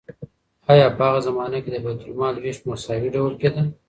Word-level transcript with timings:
آیا 0.71 0.87
په 0.97 1.01
هغه 1.07 1.19
زمانه 1.27 1.57
کې 1.63 1.69
د 1.73 1.77
بیت 1.85 1.99
المال 2.07 2.35
ویش 2.37 2.57
په 2.61 2.67
مساوي 2.71 3.09
ډول 3.15 3.33
کیده؟ 3.41 3.63